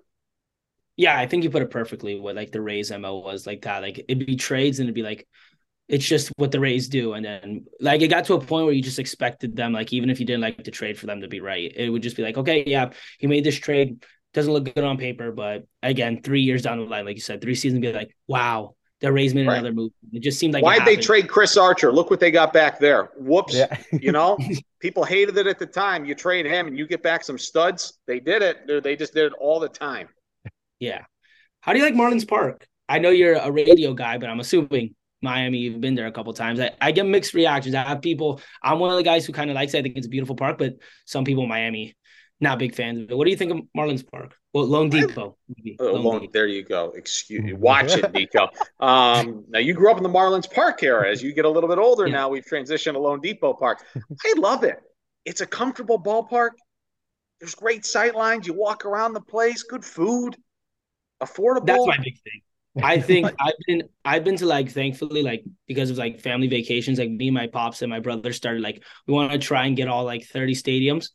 [0.96, 2.18] Yeah, I think you put it perfectly.
[2.18, 3.82] What like the Rays MO was like that.
[3.82, 5.26] Like it'd be trades and it'd be like,
[5.88, 7.12] it's just what the Rays do.
[7.12, 10.10] And then like it got to a point where you just expected them, like even
[10.10, 12.22] if you didn't like to trade for them to be right, it would just be
[12.22, 14.04] like, okay, yeah, he made this trade.
[14.36, 17.40] Doesn't look good on paper, but again, three years down the line, like you said,
[17.40, 19.54] three seasons, be like, wow, the Rays made right.
[19.54, 19.92] another move.
[20.12, 21.90] It just seemed like why'd they trade Chris Archer?
[21.90, 23.12] Look what they got back there.
[23.16, 23.54] Whoops.
[23.54, 23.74] Yeah.
[23.92, 24.36] you know,
[24.80, 26.04] people hated it at the time.
[26.04, 27.94] You trade him and you get back some studs.
[28.06, 28.84] They did it.
[28.84, 30.10] They just did it all the time.
[30.80, 31.06] Yeah.
[31.62, 32.68] How do you like Marlins Park?
[32.90, 36.34] I know you're a radio guy, but I'm assuming Miami, you've been there a couple
[36.34, 36.60] times.
[36.60, 37.74] I, I get mixed reactions.
[37.74, 39.78] I have people, I'm one of the guys who kind of likes it.
[39.78, 40.74] I think it's a beautiful park, but
[41.06, 41.96] some people in Miami
[42.40, 43.16] not big fans of it.
[43.16, 44.34] What do you think of Marlins Park?
[44.52, 45.34] Well, loanDepot.
[45.80, 46.32] Uh, Lone, Depot.
[46.32, 46.90] There you go.
[46.90, 47.52] Excuse me.
[47.54, 48.48] Watch it, Nico.
[48.80, 51.10] Um, now you grew up in the Marlins Park era.
[51.10, 52.14] As you get a little bit older, yeah.
[52.14, 53.84] now we've transitioned to loanDepot Park.
[53.94, 54.78] I love it.
[55.24, 56.50] It's a comfortable ballpark.
[57.40, 58.46] There's great sight lines.
[58.46, 59.62] You walk around the place.
[59.62, 60.36] Good food.
[61.22, 61.66] Affordable.
[61.66, 62.42] That's my big thing.
[62.82, 66.98] I think I've been I've been to like thankfully like because of like family vacations
[66.98, 69.88] like me my pops and my brother started like we want to try and get
[69.88, 71.08] all like 30 stadiums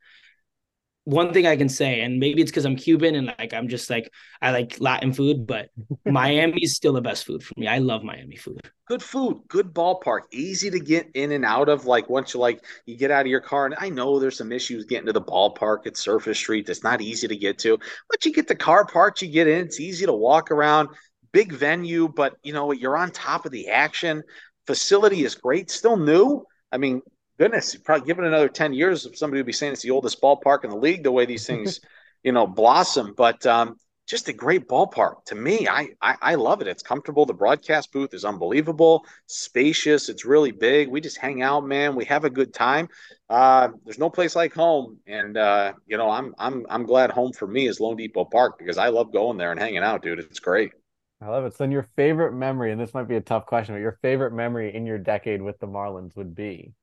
[1.05, 3.89] one thing I can say, and maybe it's because I'm Cuban and like I'm just
[3.89, 4.11] like
[4.41, 5.69] I like Latin food, but
[6.05, 7.67] Miami's still the best food for me.
[7.67, 8.59] I love Miami food.
[8.87, 11.85] Good food, good ballpark, easy to get in and out of.
[11.85, 14.51] Like once you like you get out of your car, and I know there's some
[14.51, 16.67] issues getting to the ballpark at Surface Street.
[16.67, 17.79] That's not easy to get to.
[18.09, 19.65] But you get the car parked, you get in.
[19.65, 20.89] It's easy to walk around.
[21.31, 24.21] Big venue, but you know you're on top of the action.
[24.67, 26.45] Facility is great, still new.
[26.71, 27.01] I mean,
[27.41, 30.69] goodness, probably given another 10 years, somebody would be saying it's the oldest ballpark in
[30.69, 31.79] the league, the way these things,
[32.21, 33.15] you know, blossom.
[33.17, 33.77] But um,
[34.07, 35.67] just a great ballpark to me.
[35.67, 36.67] I, I, I love it.
[36.67, 37.25] It's comfortable.
[37.25, 40.07] The broadcast booth is unbelievable, spacious.
[40.07, 40.89] It's really big.
[40.89, 41.95] We just hang out, man.
[41.95, 42.89] We have a good time.
[43.27, 47.31] Uh, there's no place like home, and uh, you know I'm I'm I'm glad home
[47.31, 50.19] for me is loanDepot Park because I love going there and hanging out, dude.
[50.19, 50.73] It's great.
[51.21, 51.53] I love it.
[51.53, 54.33] So then your favorite memory, and this might be a tough question, but your favorite
[54.33, 56.73] memory in your decade with the Marlins would be?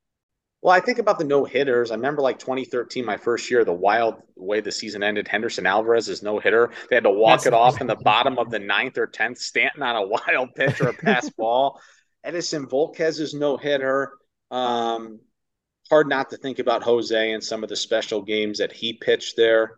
[0.61, 1.91] Well, I think about the no hitters.
[1.91, 5.29] I remember like 2013, my first year, the wild way the season ended.
[5.29, 6.71] Henderson Alvarez is no hitter.
[6.91, 9.39] They had to walk That's it off in the bottom of the ninth or tenth,
[9.39, 11.81] Stanton on a wild pitch or a pass ball.
[12.27, 14.13] Edinson Volquez is no hitter.
[14.51, 15.21] Um,
[15.91, 19.37] hard not to think about Jose and some of the special games that he pitched
[19.37, 19.77] there.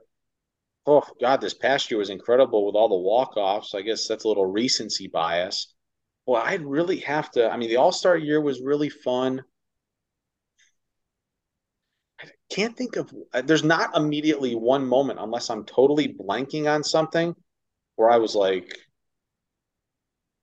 [0.86, 3.74] Oh God, this past year was incredible with all the walk offs.
[3.74, 5.74] I guess that's a little recency bias.
[6.26, 7.50] Well, I'd really have to.
[7.50, 9.44] I mean, the All Star year was really fun
[12.50, 17.34] can't think of uh, there's not immediately one moment unless I'm totally blanking on something
[17.96, 18.76] where I was like,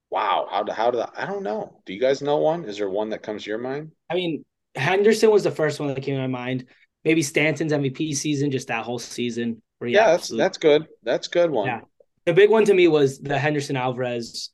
[0.09, 1.81] wow, how do how did I, I don't know.
[1.85, 2.65] Do you guys know one?
[2.65, 3.91] Is there one that comes to your mind?
[4.09, 6.65] I mean, Henderson was the first one that came to my mind.
[7.03, 9.61] Maybe Stanton's MVP season, just that whole season.
[9.81, 10.87] yeah, that's that's good.
[11.03, 11.67] That's good one.
[11.67, 11.81] Yeah.
[12.25, 14.51] The big one to me was the Henderson Alvarez.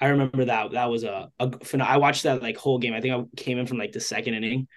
[0.00, 2.94] I remember that that was a, a I watched that like whole game.
[2.94, 4.68] I think I came in from like the second inning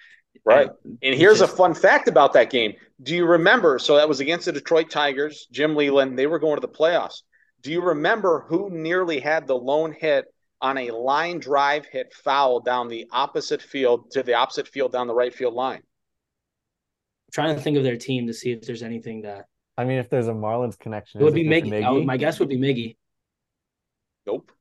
[0.46, 0.70] Right.
[1.02, 2.74] And here's a fun fact about that game.
[3.02, 3.80] Do you remember?
[3.80, 6.20] So that was against the Detroit Tigers, Jim Leyland.
[6.20, 7.22] They were going to the playoffs.
[7.62, 10.26] Do you remember who nearly had the lone hit
[10.60, 15.08] on a line drive hit foul down the opposite field to the opposite field down
[15.08, 15.78] the right field line?
[15.78, 19.46] I'm trying to think of their team to see if there's anything that.
[19.78, 21.70] I mean, if there's a Marlins connection, it would be Miggy.
[21.70, 22.06] Miggy?
[22.06, 22.98] my guess would be Miggy.
[24.26, 24.52] Nope.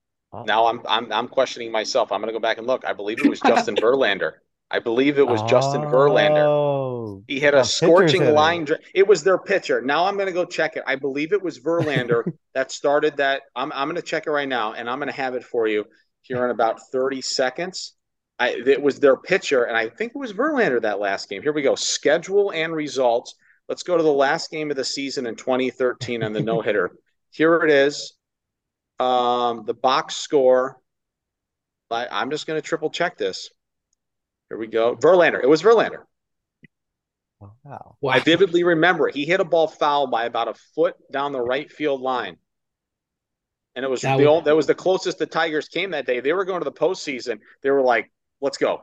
[0.46, 2.10] Now I'm I'm I'm questioning myself.
[2.10, 2.84] I'm going to go back and look.
[2.86, 4.34] I believe it was Justin Verlander.
[4.72, 7.22] I believe it was oh, Justin Verlander.
[7.28, 8.66] He had a scorching line.
[8.94, 9.82] It was their pitcher.
[9.82, 10.82] Now I'm going to go check it.
[10.86, 13.42] I believe it was Verlander that started that.
[13.54, 15.68] I'm, I'm going to check it right now, and I'm going to have it for
[15.68, 15.84] you
[16.22, 17.94] here in about 30 seconds.
[18.38, 21.42] I, it was their pitcher, and I think it was Verlander that last game.
[21.42, 21.74] Here we go.
[21.74, 23.34] Schedule and results.
[23.68, 26.92] Let's go to the last game of the season in 2013 on the no hitter.
[27.30, 28.14] Here it is.
[28.98, 30.78] Um, the box score.
[31.90, 33.50] I, I'm just going to triple check this.
[34.52, 34.94] Here we go.
[34.96, 35.42] Verlander.
[35.42, 36.02] It was Verlander.
[37.64, 37.96] Wow.
[38.06, 41.72] I vividly remember he hit a ball foul by about a foot down the right
[41.72, 42.36] field line.
[43.74, 46.20] And it was that the old, that was the closest the Tigers came that day.
[46.20, 47.38] They were going to the postseason.
[47.62, 48.12] They were like,
[48.42, 48.82] let's go.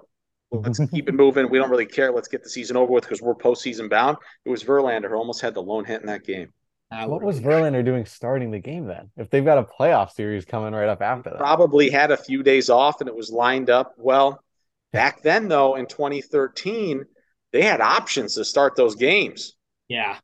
[0.50, 1.48] Let's keep it moving.
[1.52, 2.12] We don't really care.
[2.12, 4.18] Let's get the season over with because we're postseason bound.
[4.46, 6.52] It was Verlander who almost had the lone hit in that game.
[6.90, 9.12] What was Verlander doing starting the game then?
[9.18, 12.42] If they've got a playoff series coming right up after that, probably had a few
[12.42, 14.44] days off and it was lined up well.
[14.91, 17.06] Back then, though, in 2013,
[17.52, 19.56] they had options to start those games.
[19.88, 20.17] Yeah.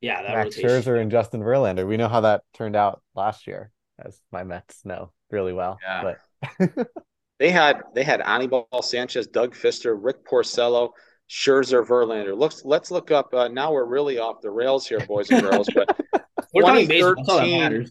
[0.00, 0.22] Yeah.
[0.22, 0.70] That Max rotation.
[0.70, 1.86] Scherzer and Justin Verlander.
[1.86, 5.78] We know how that turned out last year, as my Mets know really well.
[5.82, 6.14] Yeah.
[6.60, 6.88] But
[7.38, 10.90] they had they had Anibal Sanchez, Doug Fister, Rick Porcello,
[11.28, 12.36] Scherzer, Verlander.
[12.36, 13.32] Looks let's look up.
[13.34, 15.68] Uh, now we're really off the rails here, boys and girls.
[15.74, 15.96] But
[16.56, 17.90] 2013,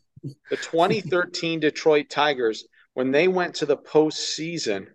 [0.50, 4.88] the 2013 Detroit Tigers, when they went to the postseason,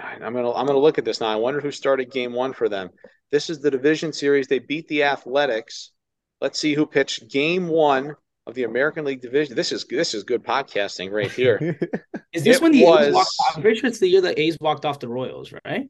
[0.00, 1.28] I'm gonna I'm gonna look at this now.
[1.28, 2.90] I wonder who started game one for them.
[3.30, 4.46] This is the division series.
[4.46, 5.92] They beat the Athletics.
[6.40, 8.14] Let's see who pitched game one
[8.46, 9.54] of the American League division.
[9.54, 11.78] This is this is good podcasting right here.
[12.32, 13.08] is this it when the was...
[13.08, 13.56] A's walked off?
[13.56, 15.88] I'm pretty sure it's the year the A's walked off the Royals, right?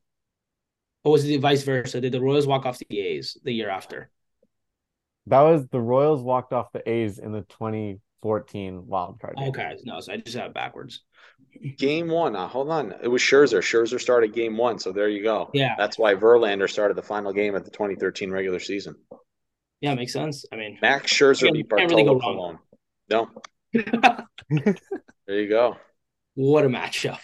[1.05, 2.01] Or was it vice versa?
[2.01, 4.11] Did the Royals walk off the A's the year after?
[5.27, 9.35] That was the Royals walked off the A's in the 2014 wild card.
[9.39, 11.03] Okay, no, so I just have it backwards.
[11.77, 12.35] Game one.
[12.35, 12.95] Uh, hold on.
[13.03, 13.59] It was Scherzer.
[13.59, 14.79] Scherzer started game one.
[14.79, 15.51] So there you go.
[15.53, 15.75] Yeah.
[15.77, 18.97] That's why Verlander started the final game of the 2013 regular season.
[19.81, 20.45] Yeah, makes sense.
[20.53, 22.59] I mean, Max Scherzer beat Bartolo really Colon.
[23.11, 23.29] No.
[23.73, 25.77] there you go.
[26.35, 27.19] What a matchup.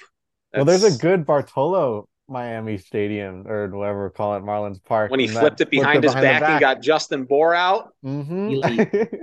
[0.53, 0.57] That's...
[0.57, 5.11] Well, there's a good Bartolo Miami Stadium or whatever we call it, Marlins Park.
[5.11, 7.95] When he flipped it behind flipped his behind back, back, and got Justin Bour out.
[8.05, 9.15] Mm-hmm.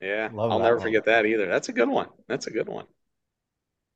[0.00, 0.84] yeah, Love I'll never one.
[0.84, 1.46] forget that either.
[1.46, 2.08] That's a good one.
[2.28, 2.86] That's a good one.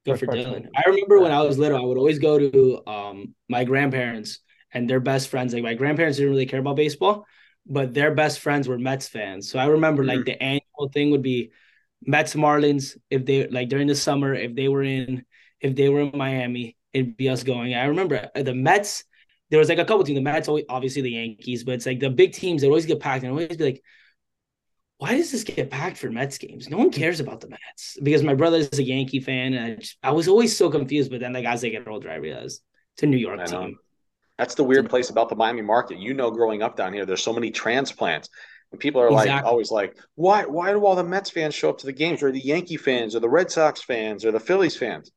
[0.09, 0.69] Good for Dylan.
[0.77, 4.41] I remember when I was little, I would always go to um, my grandparents
[4.73, 5.55] and their best friends.
[5.55, 7.27] Like my grandparents didn't really care about baseball,
[7.67, 9.51] but their best friends were Mets fans.
[9.51, 10.17] So I remember mm-hmm.
[10.17, 11.51] like the annual thing would be
[12.05, 15.25] Mets Marlins if they like during the summer if they were in
[15.61, 17.75] if they were in Miami it'd be us going.
[17.75, 19.05] I remember uh, the Mets.
[19.51, 20.19] There was like a couple teams.
[20.19, 22.63] The Mets, always, obviously the Yankees, but it's like the big teams.
[22.63, 23.83] They always get packed and always be like,
[24.99, 26.69] why does this get packed for Mets games?
[26.69, 29.75] No one cares about the Mets because my brother is a Yankee fan, and I,
[29.77, 31.11] just, I was always so confused.
[31.11, 32.63] But then, like as they get older, I realized
[32.95, 33.79] it's a New York team.
[34.39, 35.99] That's the weird place about the Miami market.
[35.99, 38.29] You know, growing up down here, there's so many transplants.
[38.71, 41.79] And people are like always like, why why do all the Mets fans show up
[41.79, 44.77] to the games, or the Yankee fans, or the Red Sox fans, or the Phillies
[44.77, 45.11] fans?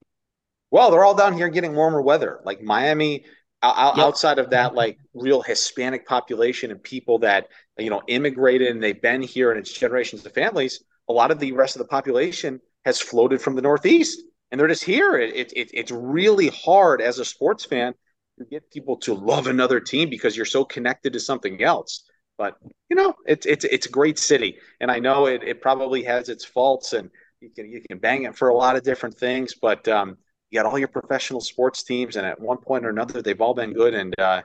[0.70, 2.40] Well, they're all down here getting warmer weather.
[2.46, 3.26] Like Miami,
[3.62, 4.06] o- o- Yep.
[4.06, 7.48] outside of that, like real Hispanic population and people that
[7.82, 10.84] you know immigrated and they've been here and it's generations of families.
[11.10, 14.68] A lot of the rest of the population has floated from the Northeast, and they're
[14.68, 15.18] just here.
[15.18, 17.94] It, it, it it's really hard as a sports fan
[18.40, 22.04] to get people to love another team because you're so connected to something else.
[22.38, 22.58] But
[22.90, 26.30] you know, it's it's it's a great city, and I know it it probably has
[26.30, 29.54] its faults, and you can you can bang it for a lot of different things.
[29.56, 30.18] But um,
[30.50, 33.54] you got all your professional sports teams, and at one point or another, they've all
[33.54, 33.94] been good.
[33.94, 34.42] And uh,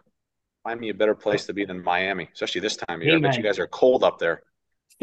[0.67, 3.17] find me a better place to be than Miami, especially this time of year.
[3.17, 3.37] I bet Amen.
[3.39, 4.43] you guys are cold up there.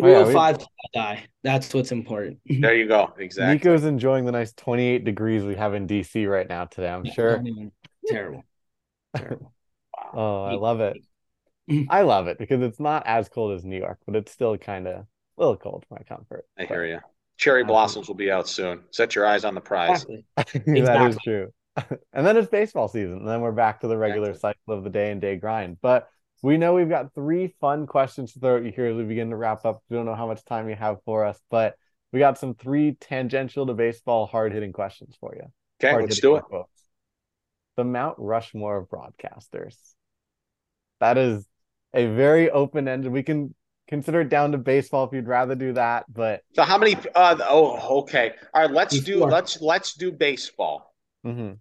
[0.02, 1.26] Oh, oh, yeah, we- 305 till die.
[1.44, 2.40] That's what's important.
[2.62, 3.14] There you go.
[3.18, 3.54] Exactly.
[3.54, 6.90] Nico's enjoying the nice 28 degrees we have in DC right now today.
[6.90, 7.38] I'm sure.
[7.38, 7.72] Not even-
[8.08, 8.44] Terrible.
[9.16, 9.54] Terrible.
[10.16, 10.98] Oh, I love it.
[11.90, 14.88] I love it because it's not as cold as New York, but it's still kind
[14.88, 15.06] of a
[15.38, 16.46] little cold for my comfort.
[16.60, 17.00] I hear you.
[17.38, 18.82] Cherry blossoms will be out soon.
[18.92, 20.04] Set your eyes on the prize.
[20.04, 20.26] Exactly.
[20.38, 21.18] that is Exactly.
[21.24, 21.48] true.
[22.14, 24.40] and then it's baseball season, and then we're back to the regular Exactly.
[24.40, 25.78] cycle of the day and day grind.
[25.82, 26.08] But
[26.42, 29.30] we know we've got three fun questions to throw at you here as we begin
[29.30, 29.82] to wrap up.
[29.90, 31.76] We don't know how much time you have for us, but
[32.12, 35.52] we got some three tangential to baseball hard hitting questions for you.
[35.84, 36.44] Okay, let's do it.
[36.44, 36.70] Quotes.
[37.76, 39.76] The Mount Rushmore of broadcasters.
[41.00, 41.48] That is
[41.94, 43.12] a very open ended.
[43.12, 43.56] We can
[43.88, 46.96] consider it down to baseball if you'd rather do that, but So how many?
[47.16, 48.34] Uh, oh, okay.
[48.54, 48.72] All right.
[48.72, 50.94] Let's do let's let's do baseball.
[51.26, 51.58] mhm,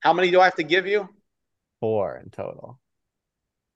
[0.00, 1.08] How many do I have to give you?
[1.80, 2.80] four in total.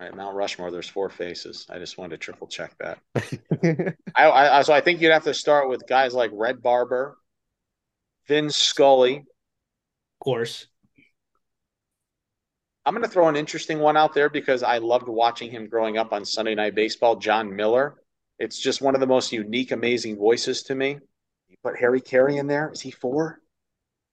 [0.01, 0.73] All right, Mount Rushmore.
[0.73, 1.67] There's four faces.
[1.71, 2.99] I just wanted to triple check that.
[4.17, 7.17] I, I I- so I think you'd have to start with guys like Red Barber,
[8.27, 9.19] Vin Scully.
[9.19, 10.67] Of course.
[12.85, 15.99] I'm going to throw an interesting one out there because I loved watching him growing
[15.99, 17.15] up on Sunday Night Baseball.
[17.15, 17.95] Jon Miller.
[18.41, 20.99] It's just one of the most unique, amazing voices to me.
[21.49, 22.73] You put Harry Caray in there.
[22.73, 23.39] Is he four?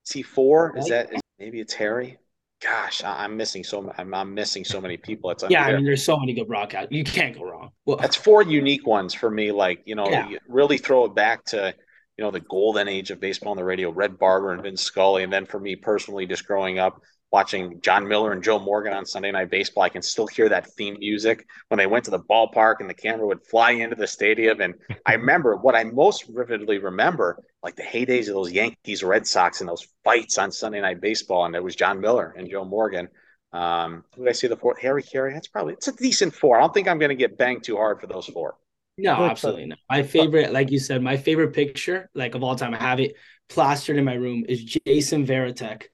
[0.06, 0.78] Is he four?
[0.78, 2.18] Is that is, maybe it's Harry?
[2.62, 5.30] Gosh, I, I'm missing so I'm, I'm missing so many people.
[5.32, 6.90] It's Yeah, I mean, there's so many good broadcasts.
[6.92, 7.72] You can't go wrong.
[7.86, 9.52] Well, That's four unique ones for me.
[9.52, 10.28] Like, you know, Yeah.
[10.28, 11.74] you really throw it back to,
[12.18, 15.24] you know, the golden age of baseball on the radio, Red Barber and Vince Scully.
[15.24, 19.06] And then for me personally, just growing up watching Jon Miller and Joe Morgan on
[19.06, 22.20] Sunday Night Baseball, I can still hear that theme music when they went to the
[22.20, 24.62] ballpark and the camera would fly into the stadium.
[24.62, 29.28] And I remember what I most vividly remember, like the heydays of those Yankees Red
[29.28, 31.46] Sox and those fights on Sunday Night Baseball.
[31.46, 33.08] And it was Jon Miller and Joe Morgan.
[33.52, 34.80] Um, who did I say the fourth?
[34.80, 35.34] Harry Caray.
[35.34, 36.58] That's probably it's a decent four.
[36.58, 38.56] I don't think I'm going to get banged too hard for those four.
[38.98, 39.80] no, absolutely not.
[39.90, 43.16] My favorite, like you said, my favorite picture, like of all time, I have it
[43.50, 45.86] plastered in my room, is Jason Varitek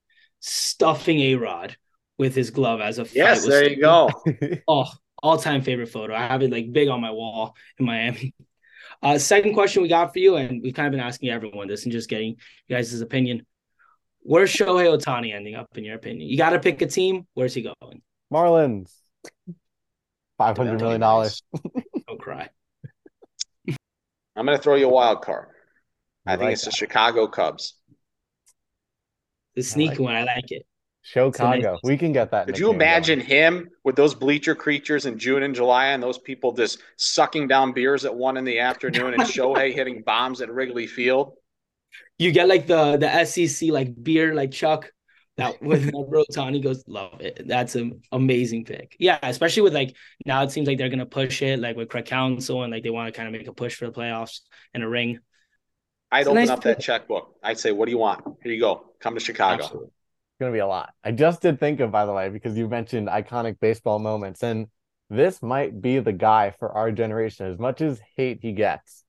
[0.46, 1.76] stuffing A Rod
[2.18, 4.10] with his glove as a fight Yes, was there you go.
[4.68, 4.90] Oh,
[5.22, 6.14] all time favorite photo.
[6.14, 8.34] I have it like big on my wall in Miami.
[9.02, 11.84] Uh, second question we got for you, and we've kind of been asking everyone this
[11.84, 13.46] and just getting you guys' opinion.
[14.22, 16.30] Where's Shohei Ohtani ending up in your opinion?
[16.30, 17.28] You got to pick a team.
[17.34, 18.02] Where's he going?
[18.34, 18.92] Marlins.
[20.38, 21.42] Five hundred million dollars.
[22.08, 22.50] Don't cry.
[24.36, 25.48] I'm going to throw you a wild card.
[26.26, 26.72] I I think like it's the.
[26.72, 27.76] Chicago Cubs.
[29.56, 30.16] The sneaky like one.
[30.16, 30.66] I like it.
[31.06, 31.78] Chicago.
[31.84, 32.48] We can get that.
[32.48, 32.90] Could you nickname going.
[32.90, 37.48] imagine him with those bleacher creatures in June and July and those people just sucking
[37.48, 41.34] down beers at one in the afternoon and Shohei hitting bombs at Wrigley Field?
[42.18, 44.92] You get like the the SEC like beer like Chuck
[45.38, 47.48] that with Ohtani goes love it.
[47.48, 48.96] That's an amazing pick.
[49.00, 52.06] Yeah, especially with like now it seems like they're gonna push it like with Craig
[52.06, 54.40] Counsell and like they want to kind of make a push for the playoffs
[54.74, 55.20] and a ring.
[56.12, 57.36] I'd open nice up that checkbook.
[57.44, 58.24] I'd say, what do you want?
[58.44, 58.86] Here you go.
[59.00, 59.64] Come to Chicago.
[59.64, 59.88] Absolutely.
[59.90, 60.94] It's gonna be a lot.
[61.04, 64.68] I just did think of, by the way, because you mentioned iconic baseball moments, and
[65.10, 67.46] this might be the guy for our generation.
[67.52, 69.04] As much as hate he gets,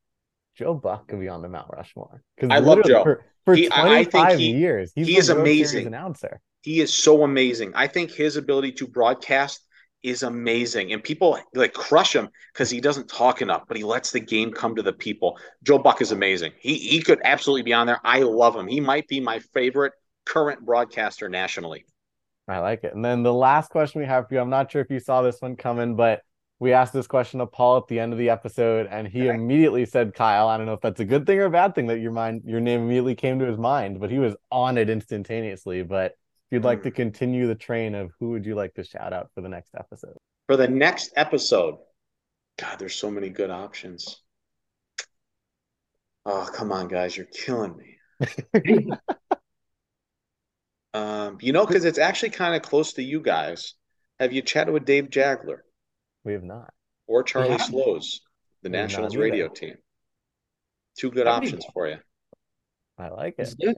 [0.56, 2.22] Joe Buck could be on the Mount Rushmore.
[2.37, 3.02] Because I love Joe.
[3.02, 5.87] For, for He- I- I think 25 he- years, he's he is amazing.
[5.87, 6.40] announcer.
[6.62, 7.72] He is so amazing.
[7.74, 9.65] I think his ability to broadcast
[10.07, 10.92] is amazing.
[10.92, 14.53] And people like crush him because he doesn't talk enough, but he lets the game
[14.53, 15.38] come to the people.
[15.62, 16.53] Joe Buck is amazing.
[16.61, 18.01] He he could absolutely be on there.
[18.05, 18.66] I love him.
[18.69, 19.92] He might be my favorite
[20.25, 21.85] current broadcaster nationally.
[22.49, 22.95] I like it.
[22.95, 25.23] And then the last question we have for you, I'm not sure if you saw
[25.23, 26.23] this one coming, but
[26.59, 29.29] we asked this question to Paul at the end of the episode, and he Okay.
[29.29, 30.49] immediately said Kyle.
[30.49, 32.42] I don't know if that's a good thing or a bad thing that your mind,
[32.47, 35.83] your name immediately came to his mind, but he was on it instantaneously.
[35.83, 36.14] But
[36.48, 39.31] if you'd like to continue the train of who would you like to shout out
[39.35, 40.16] for the next episode?
[40.46, 41.77] For the next episode,
[42.58, 44.23] God, there's so many good options.
[46.25, 48.88] Oh, come on, guys, you're killing me.
[50.94, 53.75] Um, you know, because it's actually kind of close to you guys.
[54.18, 55.58] Have you chatted with Dave Jageler?
[56.25, 56.73] We have not.
[57.06, 57.56] or Charlie Yeah.
[57.58, 58.23] Slowes,
[58.62, 59.25] the Did not Nationals do that.
[59.25, 59.75] radio team.
[60.98, 61.98] Two good That'd options for you.
[62.96, 63.77] I like It's it.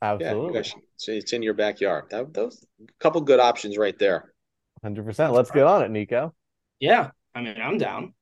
[0.00, 0.20] Good.
[0.20, 0.58] Yeah, you Absolutely.
[0.58, 2.06] it's, it's in your backyard.
[2.10, 2.64] That, those
[2.98, 4.32] couple good options right there.
[4.84, 5.32] 100%.
[5.32, 6.34] Let's get on it, Nico.
[6.78, 7.10] Yeah.
[7.34, 8.14] I mean, I'm down.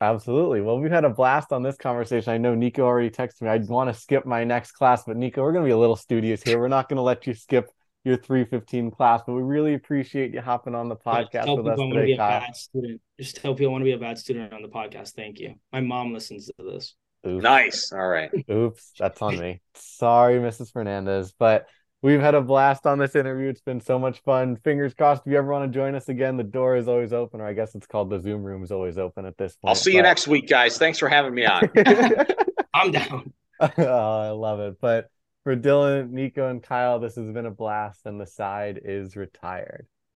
[0.00, 0.60] Absolutely.
[0.60, 2.32] Well, we've had a blast on this conversation.
[2.32, 3.48] I know Nico already texted me.
[3.48, 5.96] I want to skip my next class, but Nico, we're going to be a little
[5.96, 6.58] studious here.
[6.58, 7.70] We're not going to let you skip
[8.04, 11.72] your 315 class, but we really appreciate you hopping on the podcast tell with people
[11.72, 12.40] us want to be today, a Kyle.
[12.40, 13.00] bad student.
[13.18, 15.14] Just tell people I want to be a bad student on the podcast.
[15.14, 15.54] Thank you.
[15.72, 16.94] My mom listens to this.
[17.26, 17.42] Oops.
[17.42, 17.92] Nice.
[17.92, 18.30] All right.
[18.50, 19.60] Oops, that's on me.
[19.74, 20.72] Sorry, Mrs.
[20.72, 21.66] Fernandez, but
[22.02, 23.48] we've had a blast on this interview.
[23.48, 24.56] It's been so much fun.
[24.56, 25.22] Fingers crossed.
[25.26, 27.54] If you ever want to join us again, the door is always open, or I
[27.54, 29.70] guess it's called the Zoom room is always open at this point.
[29.70, 30.76] I'll see you next week, guys.
[30.76, 31.70] Thanks for having me on.
[32.74, 33.32] I'm down.
[33.60, 34.76] oh, I love it.
[34.80, 35.08] But
[35.44, 39.86] for Dylan, Nico, and Kyle, this has been a blast, and the side is retired.